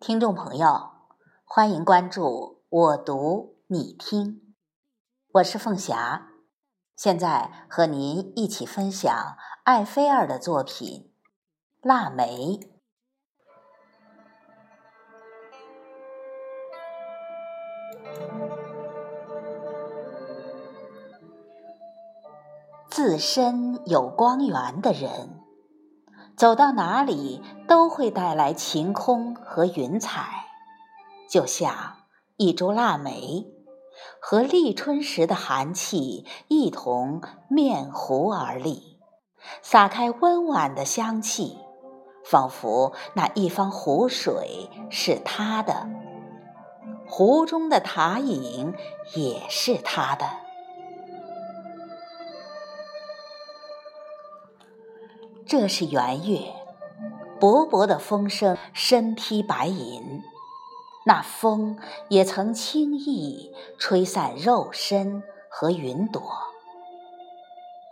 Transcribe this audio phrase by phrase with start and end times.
[0.00, 0.92] 听众朋友，
[1.44, 4.54] 欢迎关注我读你听，
[5.32, 6.28] 我是凤霞，
[6.96, 11.12] 现在和您一起分享艾菲尔的作品
[11.88, 12.58] 《腊梅》。
[22.88, 25.37] 自身有光源的人。
[26.38, 30.46] 走到哪里都会带来晴空和云彩，
[31.28, 31.96] 就像
[32.36, 33.44] 一株腊梅，
[34.20, 39.00] 和立春时的寒气一同面湖而立，
[39.62, 41.58] 洒开温婉的香气，
[42.24, 45.88] 仿佛那一方湖水是他的，
[47.08, 48.72] 湖中的塔影
[49.16, 50.24] 也是他的。
[55.48, 56.52] 这是圆月，
[57.40, 60.22] 薄薄的风声身披白银，
[61.06, 61.78] 那风
[62.10, 66.22] 也曾轻易吹散肉身和云朵。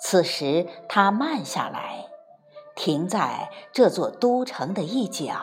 [0.03, 2.09] 此时，它慢下来，
[2.75, 5.35] 停在这座都城的一角，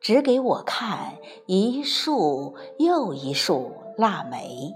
[0.00, 4.74] 只给我看一树又一树腊梅，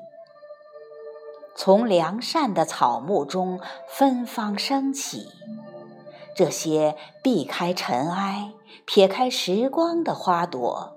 [1.57, 5.31] 从良善的草木中芬芳升起。
[6.35, 8.53] 这些避开尘埃、
[8.85, 10.97] 撇开时光的花朵，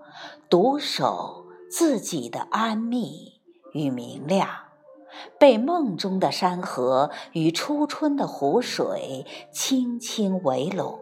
[0.50, 3.34] 独守自己的安谧
[3.74, 4.50] 与明亮，
[5.38, 11.00] 被梦中的山河与初春的湖水轻轻围拢。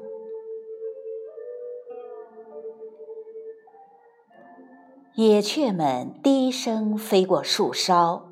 [5.16, 8.28] 野雀们低声飞过树梢，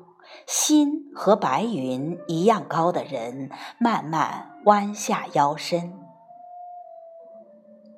[0.46, 4.53] 心和白云一样高的人慢慢。
[4.64, 5.92] 弯下腰身，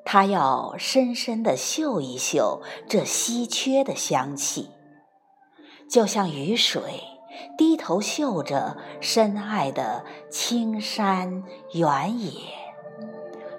[0.04, 4.70] 他要深深地嗅一嗅这稀缺的香气，
[5.88, 6.82] 就像雨水
[7.56, 12.32] 低头嗅着深爱的青山原野，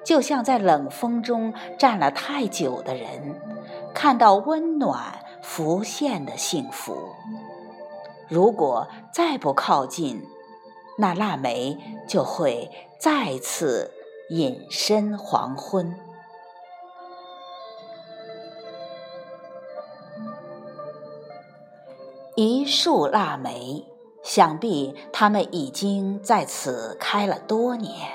[0.03, 3.39] 就像在冷风中站了太久的人，
[3.93, 6.97] 看到温暖浮现的幸福。
[8.27, 10.21] 如果再不靠近，
[10.97, 11.77] 那腊梅
[12.07, 12.69] 就会
[12.99, 13.91] 再次
[14.29, 15.95] 隐身黄昏。
[22.35, 23.85] 一树腊梅，
[24.23, 28.11] 想必它们已经在此开了多年。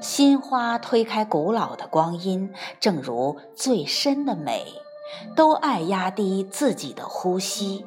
[0.00, 4.66] 新花推开古老的光阴，正如最深的美，
[5.34, 7.86] 都爱压低自己的呼吸，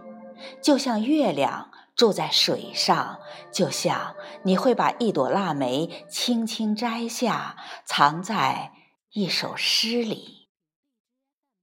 [0.61, 1.69] 就像月亮。
[1.99, 3.19] 住在水上，
[3.51, 8.71] 就像你会把一朵腊梅轻轻摘下，藏在
[9.11, 10.47] 一首诗里，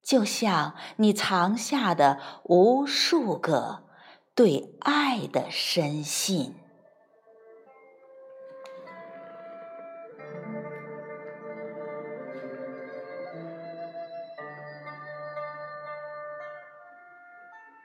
[0.02, 3.84] 就像你藏下的无数个
[4.34, 6.54] 对爱的深信。